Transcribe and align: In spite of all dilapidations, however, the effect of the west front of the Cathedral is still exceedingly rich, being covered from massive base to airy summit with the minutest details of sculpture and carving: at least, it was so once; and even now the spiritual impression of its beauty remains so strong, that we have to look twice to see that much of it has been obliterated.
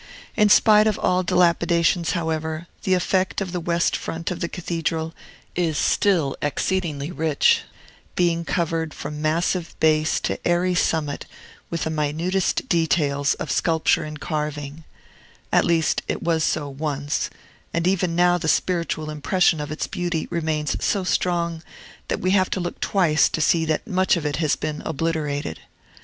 In 0.35 0.49
spite 0.49 0.87
of 0.87 0.97
all 0.97 1.21
dilapidations, 1.23 2.13
however, 2.13 2.65
the 2.81 2.95
effect 2.95 3.39
of 3.39 3.51
the 3.51 3.59
west 3.59 3.95
front 3.95 4.31
of 4.31 4.39
the 4.39 4.49
Cathedral 4.49 5.13
is 5.55 5.77
still 5.77 6.35
exceedingly 6.41 7.11
rich, 7.11 7.61
being 8.15 8.43
covered 8.43 8.95
from 8.95 9.21
massive 9.21 9.75
base 9.79 10.19
to 10.21 10.39
airy 10.43 10.73
summit 10.73 11.27
with 11.69 11.83
the 11.83 11.91
minutest 11.91 12.67
details 12.67 13.35
of 13.35 13.51
sculpture 13.51 14.03
and 14.03 14.19
carving: 14.19 14.85
at 15.53 15.65
least, 15.65 16.01
it 16.07 16.23
was 16.23 16.43
so 16.43 16.67
once; 16.67 17.29
and 17.71 17.85
even 17.85 18.15
now 18.15 18.39
the 18.39 18.47
spiritual 18.47 19.11
impression 19.11 19.61
of 19.61 19.71
its 19.71 19.85
beauty 19.85 20.27
remains 20.31 20.83
so 20.83 21.03
strong, 21.03 21.61
that 22.07 22.19
we 22.19 22.31
have 22.31 22.49
to 22.49 22.59
look 22.59 22.79
twice 22.79 23.29
to 23.29 23.39
see 23.39 23.65
that 23.65 23.85
much 23.85 24.17
of 24.17 24.25
it 24.25 24.37
has 24.37 24.55
been 24.55 24.81
obliterated. 24.83 25.59